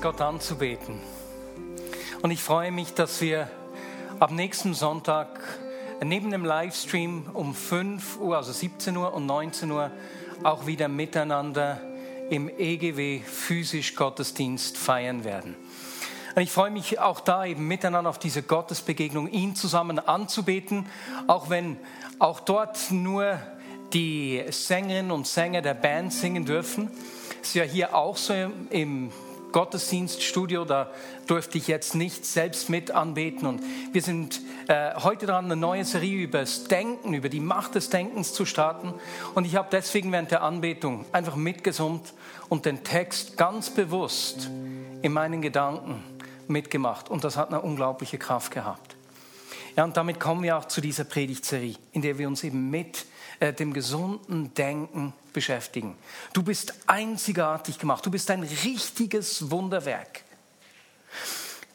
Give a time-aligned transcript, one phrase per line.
[0.00, 1.00] Gott anzubeten.
[2.22, 3.50] Und ich freue mich, dass wir
[4.20, 5.40] ab nächsten Sonntag
[6.04, 9.90] neben dem Livestream um 5 Uhr, also 17 Uhr und 19 Uhr,
[10.44, 11.80] auch wieder miteinander
[12.30, 15.56] im EGW physisch Gottesdienst feiern werden.
[16.36, 20.86] Und ich freue mich auch da eben miteinander auf diese Gottesbegegnung, ihn zusammen anzubeten,
[21.26, 21.76] auch wenn
[22.20, 23.38] auch dort nur
[23.92, 26.88] die Sängerinnen und Sänger der Band singen dürfen.
[27.42, 28.34] Ist ja hier auch so
[28.70, 29.10] im
[29.52, 30.90] Gottesdienststudio, da
[31.26, 33.46] durfte ich jetzt nicht selbst mit anbeten.
[33.46, 37.74] Und wir sind äh, heute dran, eine neue Serie über das Denken, über die Macht
[37.74, 38.94] des Denkens zu starten.
[39.34, 42.12] Und ich habe deswegen während der Anbetung einfach mitgesummt
[42.48, 44.50] und den Text ganz bewusst
[45.02, 46.02] in meinen Gedanken
[46.48, 48.96] mitgemacht und das hat eine unglaubliche Kraft gehabt.
[49.76, 53.06] Ja, und damit kommen wir auch zu dieser Predigtserie, in der wir uns eben mit
[53.38, 55.96] äh, dem gesunden Denken beschäftigen.
[56.32, 60.24] Du bist einzigartig gemacht, du bist ein richtiges Wunderwerk.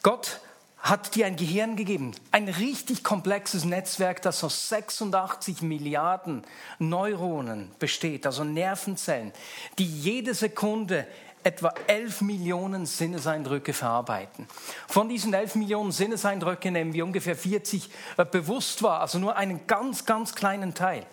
[0.02, 0.42] Gott
[0.80, 6.44] hat dir ein Gehirn gegeben, ein richtig komplexes Netzwerk, das aus 86 Milliarden
[6.78, 9.31] Neuronen besteht, also Nervenzellen,
[9.80, 11.08] die jede Sekunde
[11.44, 14.47] etwa 11 Millionen Sinneseindrücke verarbeiten.
[14.88, 19.67] Von diesen 11 Millionen Sinneseindrücke nehmen wir ungefähr 40 äh, bewusst wahr, also nur einen
[19.67, 21.05] ganz, ganz kleinen Teil.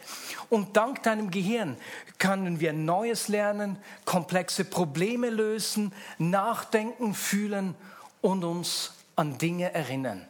[0.48, 1.76] Und dank deinem Gehirn
[2.18, 7.74] können wir Neues lernen, komplexe Probleme lösen, nachdenken, fühlen
[8.20, 10.26] und uns an Dinge erinnern.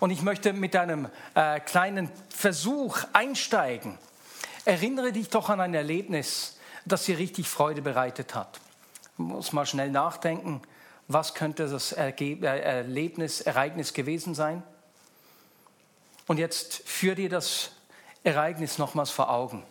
[0.00, 3.98] Und ich möchte mit einem äh, kleinen Versuch einsteigen.
[4.64, 8.60] Erinnere dich doch an ein Erlebnis, das dir richtig Freude bereitet hat
[9.16, 10.62] muss mal schnell nachdenken,
[11.08, 12.12] was könnte das äh,
[12.42, 14.62] Erlebnis, Ereignis gewesen sein?
[16.26, 17.70] Und jetzt führ dir das
[18.24, 19.62] Ereignis nochmals vor Augen.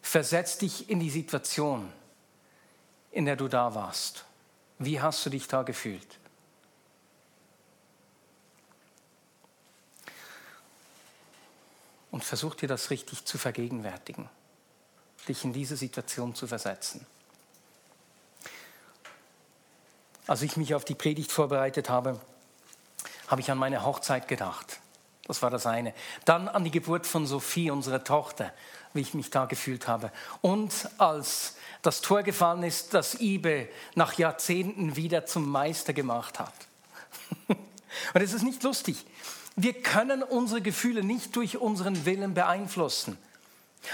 [0.00, 1.92] Versetz dich in die Situation,
[3.10, 4.24] in der du da warst.
[4.78, 6.18] Wie hast du dich da gefühlt?
[12.12, 14.28] Und versuch dir das richtig zu vergegenwärtigen,
[15.26, 17.04] dich in diese Situation zu versetzen.
[20.28, 22.20] Als ich mich auf die Predigt vorbereitet habe,
[23.28, 24.78] habe ich an meine Hochzeit gedacht.
[25.26, 25.94] Das war das eine.
[26.26, 28.52] Dann an die Geburt von Sophie, unserer Tochter,
[28.92, 30.12] wie ich mich da gefühlt habe.
[30.42, 36.54] Und als das Tor gefallen ist, das Ibe nach Jahrzehnten wieder zum Meister gemacht hat.
[37.48, 39.06] Und es ist nicht lustig.
[39.56, 43.16] Wir können unsere Gefühle nicht durch unseren Willen beeinflussen.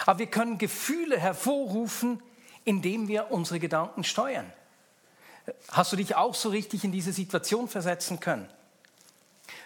[0.04, 2.20] Aber wir können Gefühle hervorrufen,
[2.64, 4.52] indem wir unsere Gedanken steuern.
[5.68, 8.48] Hast du dich auch so richtig in diese Situation versetzen können?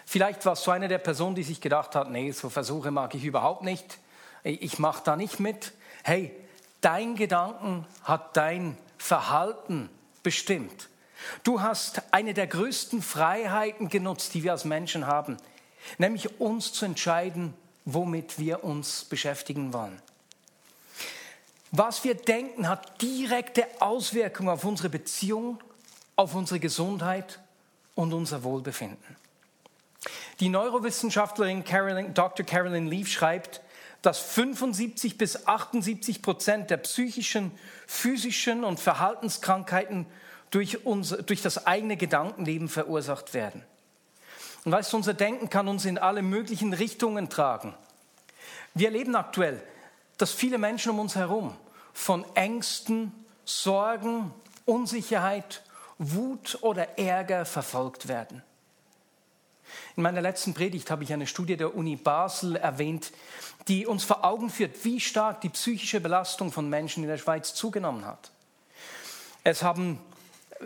[0.05, 3.23] Vielleicht warst du eine der Personen, die sich gedacht hat, nee, so Versuche mag ich
[3.23, 3.99] überhaupt nicht,
[4.43, 5.73] ich mache da nicht mit.
[6.03, 6.35] Hey,
[6.81, 9.89] dein Gedanken hat dein Verhalten
[10.23, 10.89] bestimmt.
[11.43, 15.37] Du hast eine der größten Freiheiten genutzt, die wir als Menschen haben,
[15.97, 17.53] nämlich uns zu entscheiden,
[17.85, 20.01] womit wir uns beschäftigen wollen.
[21.71, 25.59] Was wir denken, hat direkte Auswirkungen auf unsere Beziehung
[26.19, 27.39] auf unsere Gesundheit
[27.95, 29.15] und unser Wohlbefinden.
[30.41, 32.45] Die Neurowissenschaftlerin Carolyn, Dr.
[32.45, 33.61] Carolyn Leaf schreibt,
[34.01, 37.51] dass 75 bis 78 Prozent der psychischen,
[37.87, 40.07] physischen und Verhaltenskrankheiten
[40.51, 43.63] durch, unser, durch das eigene Gedankenleben verursacht werden.
[44.65, 47.73] Und weißt du, unser Denken kann uns in alle möglichen Richtungen tragen.
[48.73, 49.63] Wir erleben aktuell,
[50.17, 51.55] dass viele Menschen um uns herum
[51.93, 53.13] von Ängsten,
[53.45, 54.33] Sorgen,
[54.65, 55.63] Unsicherheit
[55.99, 58.41] Wut oder Ärger verfolgt werden.
[59.95, 63.11] In meiner letzten Predigt habe ich eine Studie der Uni Basel erwähnt,
[63.67, 67.53] die uns vor Augen führt, wie stark die psychische Belastung von Menschen in der Schweiz
[67.53, 68.31] zugenommen hat.
[69.43, 69.99] Es haben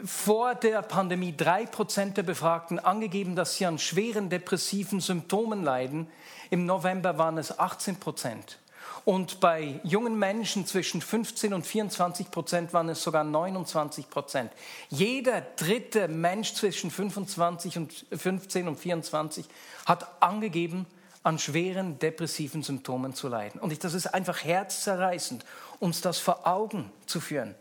[0.06, 6.08] vor der Pandemie drei Prozent der Befragten angegeben, dass sie an schweren depressiven Symptomen leiden.
[6.50, 8.60] Im November waren es 18 Prozent.
[9.06, 14.52] Und bei jungen Menschen zwischen 15 und 24 Prozent waren es sogar 29 Prozent.
[14.90, 19.46] Jeder dritte Mensch zwischen 25 und 15 und 24
[19.86, 20.86] hat angegeben,
[21.24, 23.60] an schweren depressiven Symptomen zu leiden.
[23.60, 25.46] Und das ist einfach herzzerreißend,
[25.80, 27.56] uns das vor Augen zu führen.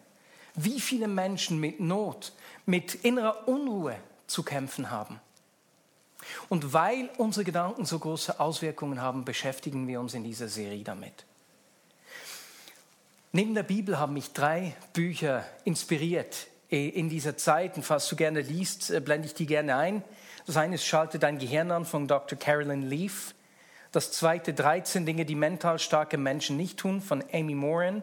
[0.54, 2.32] wie viele Menschen mit Not,
[2.66, 3.96] mit innerer Unruhe
[4.26, 5.20] zu kämpfen haben.
[6.48, 11.24] Und weil unsere Gedanken so große Auswirkungen haben, beschäftigen wir uns in dieser Serie damit.
[13.34, 17.76] Neben der Bibel haben mich drei Bücher inspiriert in dieser Zeit.
[17.76, 20.04] Und falls du gerne liest, äh, blende ich die gerne ein.
[20.44, 22.38] Das eine ist Schalte dein Gehirn an von Dr.
[22.38, 23.34] Carolyn Leaf.
[23.90, 28.02] Das zweite 13 Dinge, die mental starke Menschen nicht tun von Amy Moran.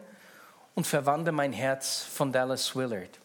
[0.74, 3.20] Und Verwandle mein Herz von Dallas Willard.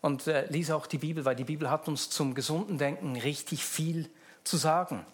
[0.00, 3.66] Und äh, lies auch die Bibel, weil die Bibel hat uns zum gesunden Denken richtig
[3.66, 4.08] viel
[4.44, 5.04] zu sagen.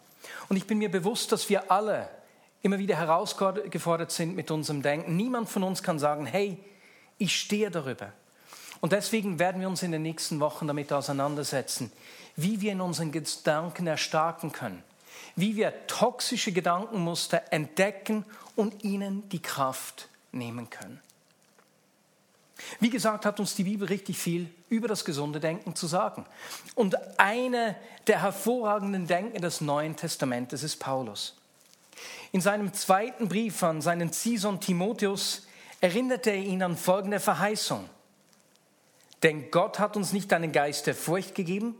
[0.48, 2.08] Und ich bin mir bewusst, dass wir alle
[2.62, 5.16] immer wieder herausgefordert sind mit unserem Denken.
[5.16, 6.58] Niemand von uns kann sagen, hey,
[7.18, 8.12] ich stehe darüber.
[8.80, 11.92] Und deswegen werden wir uns in den nächsten Wochen damit auseinandersetzen,
[12.36, 14.82] wie wir in unseren Gedanken erstarken können,
[15.36, 18.24] wie wir toxische Gedankenmuster entdecken
[18.56, 21.00] und ihnen die Kraft nehmen können.
[22.80, 26.26] Wie gesagt, hat uns die Bibel richtig viel über das gesunde Denken zu sagen.
[26.74, 27.76] Und eine
[28.06, 31.36] der hervorragenden Denken des Neuen Testamentes ist Paulus.
[32.32, 35.46] In seinem zweiten Brief an seinen Zison Timotheus
[35.80, 37.88] erinnerte er ihn an folgende Verheißung.
[39.22, 41.74] Denn Gott hat uns nicht einen Geist der Furcht gegeben,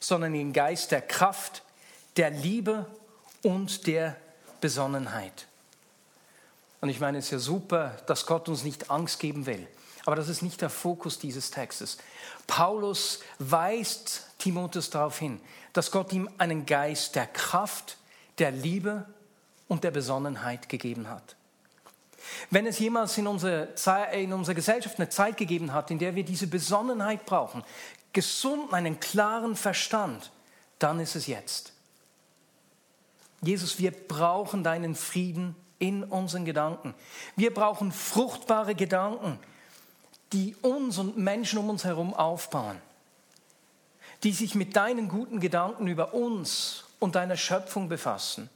[0.00, 1.62] sondern den Geist der Kraft,
[2.16, 2.86] der Liebe
[3.42, 4.16] und der
[4.60, 5.46] Besonnenheit.
[6.80, 9.66] Und ich meine, es ist ja super, dass Gott uns nicht Angst geben will.
[10.04, 11.98] Aber das ist nicht der Fokus dieses Textes.
[12.46, 15.40] Paulus weist Timotheus darauf hin,
[15.72, 17.98] dass Gott ihm einen Geist der Kraft,
[18.38, 19.06] der Liebe
[19.72, 21.34] und der Besonnenheit gegeben hat.
[22.50, 26.14] Wenn es jemals in unserer, Zeit, in unserer Gesellschaft eine Zeit gegeben hat, in der
[26.14, 27.64] wir diese Besonnenheit brauchen,
[28.12, 30.30] gesund, einen klaren Verstand,
[30.78, 31.72] dann ist es jetzt.
[33.40, 36.94] Jesus, wir brauchen deinen Frieden in unseren Gedanken.
[37.34, 39.38] Wir brauchen fruchtbare Gedanken,
[40.34, 42.76] die uns und Menschen um uns herum aufbauen,
[44.22, 48.50] die sich mit deinen guten Gedanken über uns und deiner Schöpfung befassen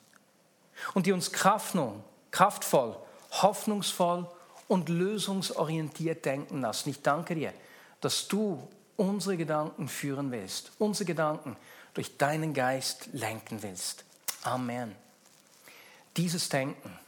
[0.95, 2.97] und die uns kraftvoll,
[3.31, 4.29] hoffnungsvoll
[4.69, 6.91] und lösungsorientiert denken lassen.
[6.91, 7.53] Ich danke dir,
[8.01, 11.57] dass du unsere Gedanken führen willst, unsere Gedanken
[11.95, 14.05] durch deinen Geist lenken willst.
[14.43, 14.95] Amen.
[16.17, 16.99] Dieses Denken,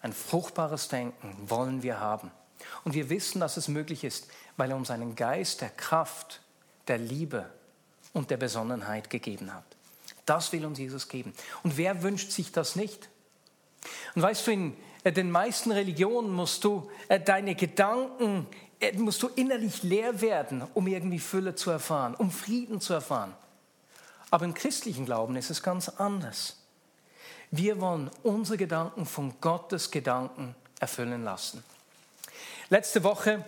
[0.00, 2.30] ein fruchtbares Denken wollen wir haben.
[2.84, 6.40] Und wir wissen, dass es möglich ist, weil er uns einen Geist der Kraft,
[6.88, 7.48] der Liebe
[8.12, 9.64] und der Besonnenheit gegeben hat.
[10.32, 11.34] Das will uns Jesus geben.
[11.62, 13.10] Und wer wünscht sich das nicht?
[14.14, 18.46] Und weißt du, in äh, den meisten Religionen musst du äh, deine Gedanken,
[18.80, 23.34] äh, musst du innerlich leer werden, um irgendwie Fülle zu erfahren, um Frieden zu erfahren.
[24.30, 26.56] Aber im christlichen Glauben ist es ganz anders.
[27.50, 31.62] Wir wollen unsere Gedanken von Gottes Gedanken erfüllen lassen.
[32.70, 33.44] Letzte Woche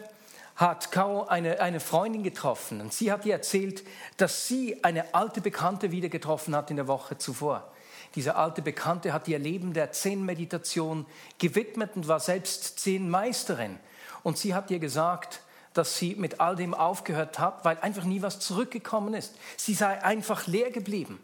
[0.57, 3.83] hat Caro eine, eine Freundin getroffen und sie hat ihr erzählt,
[4.17, 7.71] dass sie eine alte Bekannte wieder getroffen hat in der Woche zuvor.
[8.15, 11.07] Diese alte Bekannte hat ihr Leben der Zen-Meditation
[11.39, 13.79] gewidmet und war selbst Zen-Meisterin.
[14.23, 15.41] Und sie hat ihr gesagt,
[15.73, 19.35] dass sie mit all dem aufgehört hat, weil einfach nie was zurückgekommen ist.
[19.57, 21.19] Sie sei einfach leer geblieben.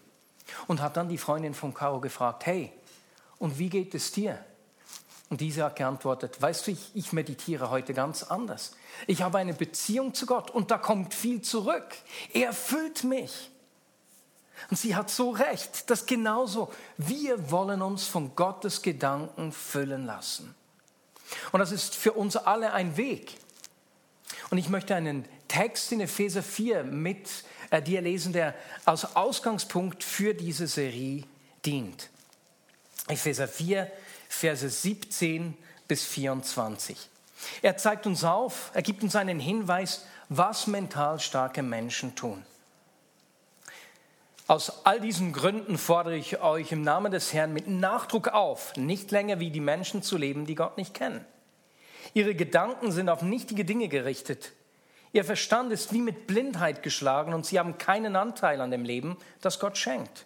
[0.67, 2.73] Und hat dann die Freundin von Caro gefragt, hey,
[3.39, 4.45] und wie geht es dir?
[5.31, 8.73] Und diese hat geantwortet, weißt du, ich, ich meditiere heute ganz anders.
[9.07, 11.87] Ich habe eine Beziehung zu Gott und da kommt viel zurück.
[12.33, 13.51] Er erfüllt mich.
[14.69, 20.55] Und sie hat so recht, dass genauso wir wollen uns von Gottes Gedanken füllen lassen.
[21.53, 23.37] Und das ist für uns alle ein Weg.
[24.51, 28.55] Und ich möchte einen Text in Epheser 4 mit äh, dir lesen, der
[28.85, 31.23] als Ausgangspunkt für diese Serie
[31.65, 32.11] dient.
[33.07, 33.91] Epheser 4,
[34.31, 35.55] Verse 17
[35.89, 37.11] bis 24.
[37.63, 42.43] Er zeigt uns auf, er gibt uns einen Hinweis, was mental starke Menschen tun.
[44.47, 49.11] Aus all diesen Gründen fordere ich euch im Namen des Herrn mit Nachdruck auf, nicht
[49.11, 51.25] länger wie die Menschen zu leben, die Gott nicht kennen.
[52.15, 54.53] Ihre Gedanken sind auf nichtige Dinge gerichtet.
[55.13, 59.17] Ihr Verstand ist wie mit Blindheit geschlagen und sie haben keinen Anteil an dem Leben,
[59.41, 60.25] das Gott schenkt.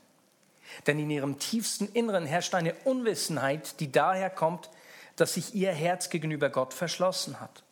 [0.87, 4.71] Denn in ihrem tiefsten Inneren herrscht eine Unwissenheit, die daher kommt,
[5.17, 7.63] dass sich ihr Herz gegenüber Gott verschlossen hat.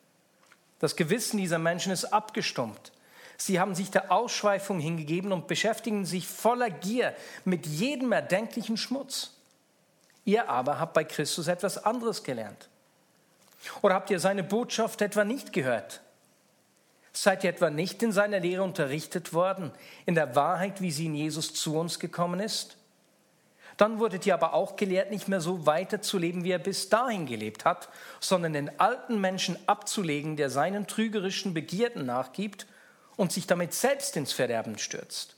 [0.78, 2.92] Das Gewissen dieser Menschen ist abgestumpft.
[3.37, 9.32] Sie haben sich der Ausschweifung hingegeben und beschäftigen sich voller Gier mit jedem erdenklichen Schmutz.
[10.25, 12.68] Ihr aber habt bei Christus etwas anderes gelernt.
[13.80, 16.00] Oder habt ihr seine Botschaft etwa nicht gehört?
[17.12, 19.70] Seid ihr etwa nicht in seiner Lehre unterrichtet worden,
[20.06, 22.76] in der Wahrheit, wie sie in Jesus zu uns gekommen ist?
[23.76, 27.64] Dann wurdet ihr aber auch gelehrt, nicht mehr so weiterzuleben, wie er bis dahin gelebt
[27.64, 27.88] hat,
[28.21, 32.67] sondern den alten Menschen abzulegen, der seinen trügerischen Begierden nachgibt
[33.17, 35.37] und sich damit selbst ins Verderben stürzt.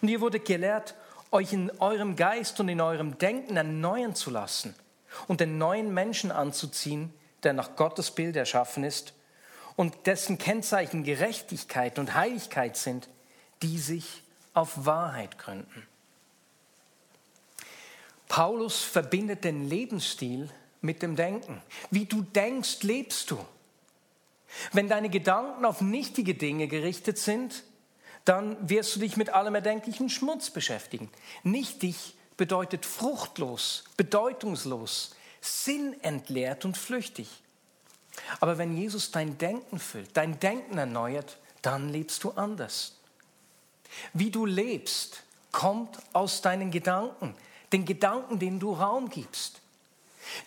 [0.00, 0.94] Und ihr wurdet gelehrt,
[1.30, 4.74] euch in eurem Geist und in eurem Denken erneuern zu lassen
[5.26, 7.12] und den neuen Menschen anzuziehen,
[7.42, 9.12] der nach Gottes Bild erschaffen ist
[9.76, 13.08] und dessen Kennzeichen Gerechtigkeit und Heiligkeit sind,
[13.62, 14.22] die sich
[14.54, 15.86] auf Wahrheit gründen.
[18.28, 21.62] Paulus verbindet den Lebensstil mit dem Denken.
[21.90, 23.38] Wie du denkst, lebst du.
[24.72, 27.64] Wenn deine Gedanken auf nichtige Dinge gerichtet sind,
[28.24, 31.10] dann wirst du dich mit allem erdenklichen Schmutz beschäftigen.
[31.42, 37.28] Nichtig bedeutet fruchtlos, bedeutungslos, sinnentleert und flüchtig.
[38.40, 42.96] Aber wenn Jesus dein Denken füllt, dein Denken erneuert, dann lebst du anders.
[44.12, 47.34] Wie du lebst, kommt aus deinen Gedanken,
[47.72, 49.60] den Gedanken, denen du Raum gibst.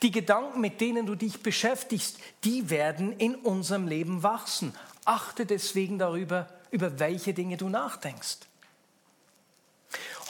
[0.02, 4.76] Die Gedanken, mit denen du dich beschäftigst, die werden in unserem Leben wachsen.
[5.06, 8.40] Achte deswegen darüber, über welche Dinge du nachdenkst.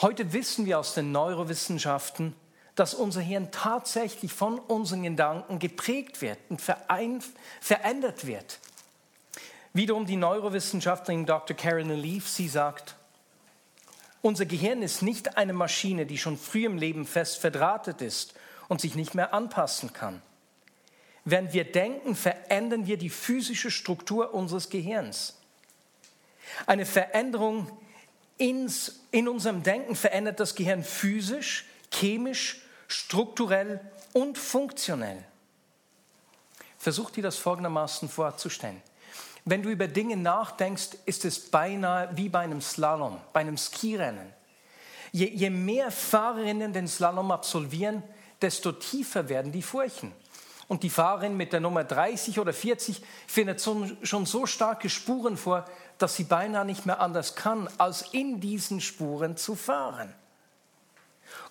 [0.00, 2.34] Heute wissen wir aus den Neurowissenschaften,
[2.74, 8.58] dass unser Hirn tatsächlich von unseren Gedanken geprägt wird und verändert wird.
[9.74, 11.56] Wiederum die Neurowissenschaftlerin Dr.
[11.56, 12.96] Karen Leaf, sie sagt,
[14.22, 18.34] unser Gehirn ist nicht eine Maschine, die schon früh im Leben fest verdrahtet ist
[18.68, 20.22] und sich nicht mehr anpassen kann.
[21.24, 25.38] Während wir denken, verändern wir die physische Struktur unseres Gehirns.
[26.66, 27.70] Eine Veränderung
[28.38, 33.80] ins, in unserem Denken verändert das Gehirn physisch, chemisch, strukturell
[34.12, 35.24] und funktionell.
[36.78, 38.82] Versuch dir das folgendermaßen vorzustellen.
[39.44, 44.32] Wenn du über Dinge nachdenkst, ist es beinahe wie bei einem Slalom, bei einem Skirennen.
[45.10, 48.02] Je, je mehr Fahrerinnen den Slalom absolvieren,
[48.40, 50.12] desto tiefer werden die Furchen.
[50.68, 55.66] Und die Fahrerin mit der Nummer 30 oder 40 findet schon so starke Spuren vor,
[55.98, 60.14] dass sie beinahe nicht mehr anders kann, als in diesen Spuren zu fahren.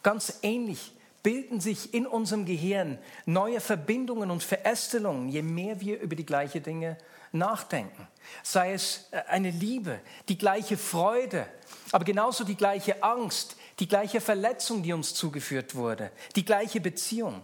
[0.02, 0.94] Ganz ähnlich
[1.24, 6.64] bilden sich in unserem Gehirn neue Verbindungen und Verästelungen, je mehr wir über die gleichen
[6.64, 6.98] Dinge
[7.32, 8.08] nachdenken.
[8.44, 11.48] Sei es äh, eine Liebe, die gleiche Freude,
[11.92, 17.42] aber genauso die gleiche Angst, die gleiche Verletzung, die uns zugeführt wurde, die gleiche Beziehung.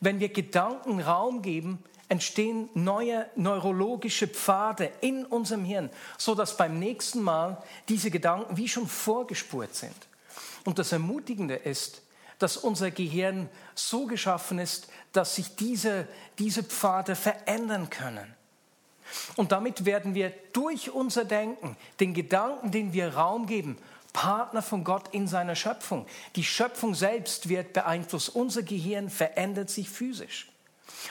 [0.00, 6.78] Wenn wir Gedanken Raum geben, entstehen neue neurologische Pfade in unserem Hirn, so dass beim
[6.78, 9.94] nächsten Mal diese Gedanken wie schon vorgespurt sind.
[10.64, 12.02] Und das Ermutigende ist,
[12.40, 18.34] dass unser Gehirn so geschaffen ist, dass sich diese, diese Pfade verändern können.
[19.36, 23.76] Und damit werden wir durch unser Denken, den Gedanken, den wir Raum geben,
[24.12, 26.06] Partner von Gott in seiner Schöpfung.
[26.36, 28.34] Die Schöpfung selbst wird beeinflusst.
[28.34, 30.50] Unser Gehirn verändert sich physisch.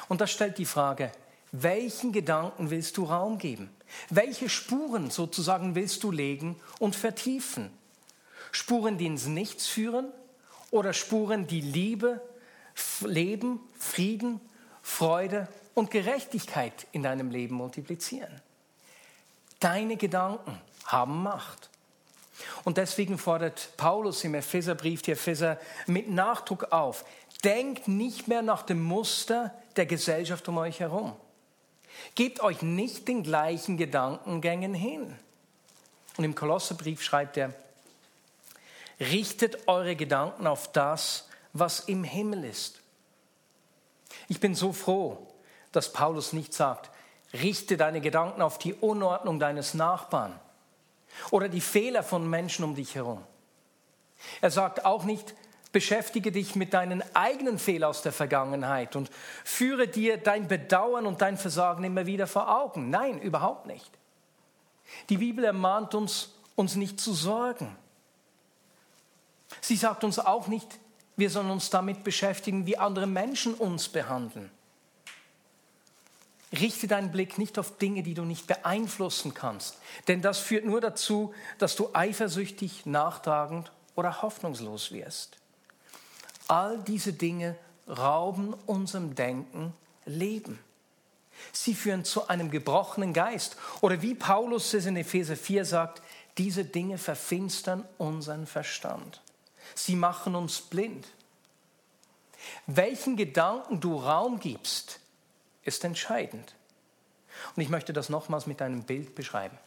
[0.07, 1.11] Und das stellt die Frage,
[1.51, 3.69] welchen Gedanken willst du Raum geben?
[4.09, 7.71] Welche Spuren sozusagen willst du legen und vertiefen?
[8.51, 10.11] Spuren, die ins Nichts führen
[10.71, 12.21] oder Spuren, die Liebe,
[13.01, 14.39] Leben, Frieden,
[14.81, 15.47] Freude
[15.79, 18.41] und Gerechtigkeit in deinem Leben multiplizieren.
[19.59, 21.69] Deine Gedanken haben Macht.
[22.63, 27.05] Und deswegen fordert Paulus im Epheserbrief die Epheser mit Nachdruck auf,
[27.43, 31.15] denkt nicht mehr nach dem Muster der Gesellschaft um euch herum.
[32.15, 35.17] Gebt euch nicht den gleichen Gedankengängen hin.
[36.17, 37.53] Und im Kolosserbrief schreibt er,
[38.99, 42.79] richtet eure Gedanken auf das, was im Himmel ist.
[44.27, 45.28] Ich bin so froh,
[45.71, 46.89] dass Paulus nicht sagt,
[47.33, 50.39] richte deine Gedanken auf die Unordnung deines Nachbarn
[51.31, 53.23] oder die Fehler von Menschen um dich herum.
[54.41, 55.35] Er sagt auch nicht,
[55.71, 59.09] beschäftige dich mit deinen eigenen Fehlern aus der Vergangenheit und
[59.43, 62.89] führe dir dein Bedauern und dein Versagen immer wieder vor Augen.
[62.89, 63.91] Nein, überhaupt nicht.
[65.09, 67.75] Die Bibel ermahnt uns, uns nicht zu sorgen.
[69.61, 70.79] Sie sagt uns auch nicht,
[71.15, 74.49] wir sollen uns damit beschäftigen, wie andere Menschen uns behandeln.
[76.51, 79.77] Richte deinen Blick nicht auf Dinge, die du nicht beeinflussen kannst,
[80.07, 85.37] denn das führt nur dazu, dass du eifersüchtig, nachtragend oder hoffnungslos wirst.
[86.47, 87.55] All diese Dinge
[87.87, 89.73] rauben unserem Denken
[90.05, 90.59] Leben.
[91.51, 93.55] Sie führen zu einem gebrochenen Geist.
[93.81, 96.01] Oder wie Paulus es in Epheser 4 sagt,
[96.37, 99.21] diese Dinge verfinstern unseren Verstand.
[99.75, 101.07] Sie machen uns blind.
[102.65, 104.98] Welchen Gedanken du Raum gibst,
[105.69, 106.55] ist entscheidend.
[107.55, 109.57] Und ich möchte das nochmals mit einem Bild beschreiben.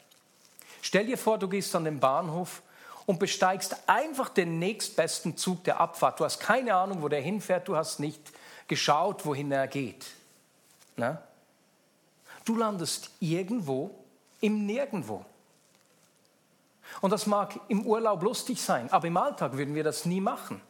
[0.82, 2.62] Stell dir vor, du gehst an den Bahnhof
[3.06, 6.20] und besteigst einfach den nächstbesten Zug der Abfahrt.
[6.20, 8.20] Du hast keine Ahnung, wo der hinfährt, du hast nicht
[8.68, 10.06] geschaut, wohin er geht.
[10.96, 11.22] Na?
[12.44, 13.94] Du landest irgendwo
[14.40, 15.24] im Nirgendwo.
[17.00, 20.60] Und das mag im Urlaub lustig sein, aber im Alltag würden wir das nie machen.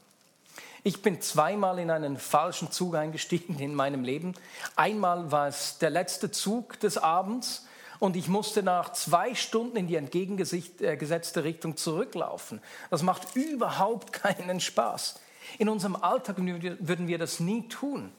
[0.85, 4.35] Ich bin zweimal in einen falschen Zug eingestiegen in meinem Leben.
[4.75, 7.67] Einmal war es der letzte Zug des Abends
[8.01, 12.61] und ich musste nach zwei Stunden in die entgegengesetzte äh, Richtung zurücklaufen.
[12.91, 15.21] Das macht überhaupt keinen Spaß.
[15.59, 18.11] In unserem Alltag würden wir das nie tun.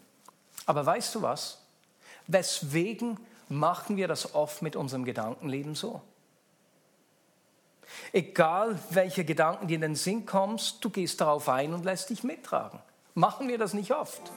[0.65, 1.61] Aber weißt du was?
[2.27, 6.01] Weswegen machen wir das oft mit unserem Gedankenleben so?
[8.11, 12.23] Egal, welche Gedanken dir in den Sinn kommst, du gehst darauf ein und lässt dich
[12.23, 12.79] mittragen.
[13.15, 14.31] Machen wir das nicht oft.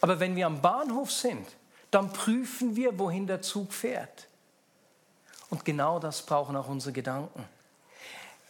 [0.00, 1.46] Aber wenn wir am Bahnhof sind,
[1.90, 4.28] dann prüfen wir, wohin der Zug fährt.
[5.48, 7.44] Und genau das brauchen auch unsere Gedanken.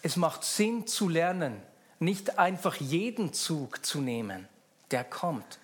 [0.03, 1.63] Es macht Sinn zu lernen,
[1.99, 4.49] nicht einfach jeden Zug zu nehmen,
[4.91, 5.59] der kommt,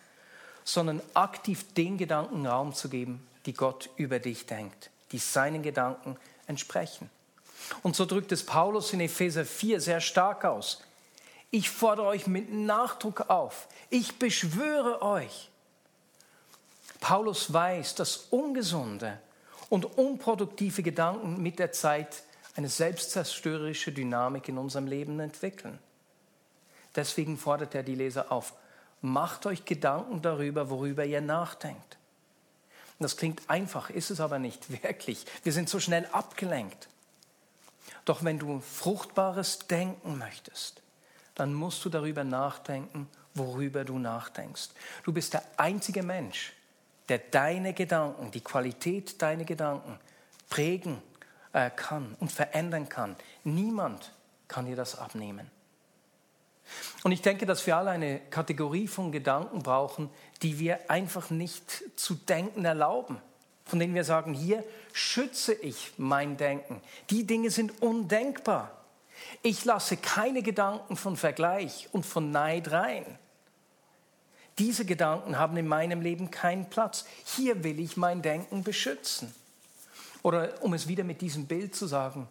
[0.64, 6.16] sondern aktiv den Gedanken Raum zu geben, die Gott über dich denkt, die seinen Gedanken
[6.46, 7.10] entsprechen.
[7.82, 10.82] Und so drückt es Paulus in Epheser 4 sehr stark aus.
[11.50, 13.68] Ich fordere euch mit Nachdruck auf.
[13.90, 15.50] Ich beschwöre euch.
[17.00, 19.18] Paulus weiß, dass ungesunde
[19.68, 22.22] und unproduktive Gedanken mit der Zeit
[22.54, 25.78] eine selbstzerstörerische Dynamik in unserem Leben entwickeln.
[26.94, 28.54] Deswegen fordert er die Leser auf,
[29.00, 31.96] macht euch Gedanken darüber, worüber ihr nachdenkt.
[33.02, 35.24] Das klingt einfach, ist es aber nicht wirklich.
[35.42, 36.88] Wir sind so schnell abgelenkt.
[38.04, 40.82] Doch wenn du fruchtbares Denken möchtest,
[41.34, 44.70] dann musst du darüber nachdenken, worüber du nachdenkst.
[45.04, 46.52] Du bist der einzige Mensch,
[47.08, 49.98] der deine Gedanken, die Qualität deiner Gedanken
[50.48, 51.00] prägen
[51.52, 53.16] äh, kann und verändern kann.
[53.44, 54.12] Niemand
[54.48, 55.50] kann dir das abnehmen.
[57.02, 60.08] Und ich denke, dass wir alle eine Kategorie von Gedanken brauchen,
[60.42, 63.18] die wir einfach nicht zu denken erlauben.
[63.64, 66.80] Von denen wir sagen, hier schütze ich mein Denken.
[67.10, 68.70] Die Dinge sind undenkbar.
[69.42, 73.18] Ich lasse keine Gedanken von Vergleich und von Neid rein.
[74.58, 77.04] Diese Gedanken haben in meinem Leben keinen Platz.
[77.24, 79.34] Hier will ich mein Denken beschützen.
[80.22, 82.28] Oder um es wieder mit diesem Bild zu sagen,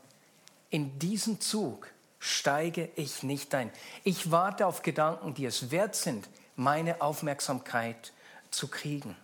[0.70, 1.88] in diesen Zug
[2.22, 3.72] steige ich nicht ein.
[4.04, 8.14] Ich warte auf Gedanken, die es wert sind, meine Aufmerksamkeit
[8.52, 9.18] zu kriegen.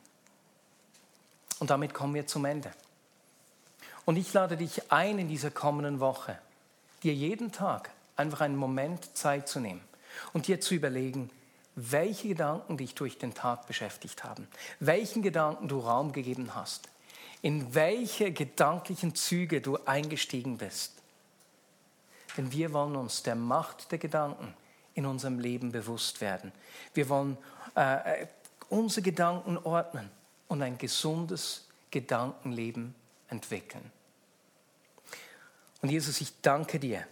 [1.59, 2.71] Und damit kommen wir zum Ende.
[4.05, 6.39] Und ich lade dich ein in dieser kommenden Woche,
[7.03, 9.81] dir jeden Tag einfach einen Moment Zeit zu nehmen
[10.33, 11.29] und dir zu überlegen,
[11.75, 14.47] welche Gedanken dich durch den Tag beschäftigt haben,
[14.79, 16.89] welchen Gedanken du Raum gegeben hast,
[17.43, 20.96] in welche gedanklichen Züge du eingestiegen bist
[22.37, 24.53] denn wir wollen uns der Macht der Gedanken
[24.93, 26.51] in unserem Leben bewusst werden.
[26.93, 27.37] Wir wollen
[27.75, 28.27] äh, äh,
[28.69, 30.09] unsere Gedanken ordnen
[30.47, 32.95] und ein gesundes Gedankenleben
[33.27, 33.91] entwickeln.
[35.81, 37.05] Und Jesus, ich danke dir,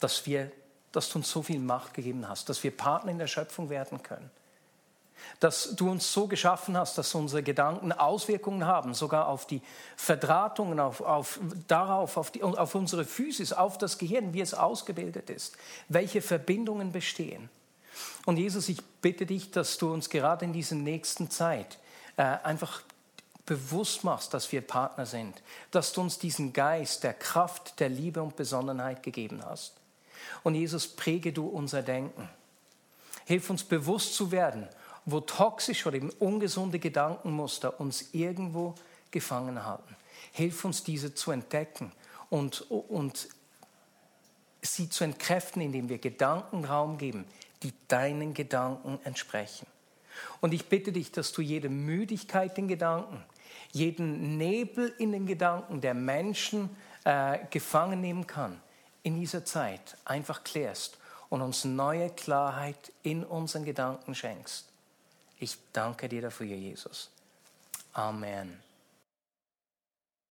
[0.00, 0.50] dass, wir,
[0.92, 4.02] dass du uns so viel Macht gegeben hast, dass wir Partner in der Schöpfung werden
[4.02, 4.30] können
[5.40, 9.62] dass du uns so geschaffen hast, dass unsere Gedanken Auswirkungen haben, sogar auf die
[9.96, 15.30] Verdrahtungen, auf, auf, darauf, auf, die, auf unsere Physis, auf das Gehirn, wie es ausgebildet
[15.30, 15.56] ist,
[15.88, 17.48] welche Verbindungen bestehen.
[18.26, 21.78] Und Jesus, ich bitte dich, dass du uns gerade in dieser nächsten Zeit
[22.16, 22.82] äh, einfach
[23.46, 28.22] bewusst machst, dass wir Partner sind, dass du uns diesen Geist der Kraft, der Liebe
[28.22, 29.72] und Besonnenheit gegeben hast.
[30.42, 32.28] Und Jesus, präge du unser Denken.
[33.24, 34.68] Hilf uns bewusst zu werden,
[35.10, 38.74] wo toxische oder eben ungesunde Gedankenmuster uns irgendwo
[39.10, 39.96] gefangen halten.
[40.32, 41.92] Hilf uns, diese zu entdecken
[42.28, 43.28] und, und
[44.60, 47.24] sie zu entkräften, indem wir Gedanken Raum geben,
[47.62, 49.66] die deinen Gedanken entsprechen.
[50.40, 53.22] Und ich bitte dich, dass du jede Müdigkeit in Gedanken,
[53.72, 56.70] jeden Nebel in den Gedanken der Menschen
[57.04, 58.60] äh, gefangen nehmen kann,
[59.02, 64.67] in dieser Zeit einfach klärst und uns neue Klarheit in unseren Gedanken schenkst.
[65.38, 67.10] Ich danke dir dafür, Jesus.
[67.92, 68.67] Amen.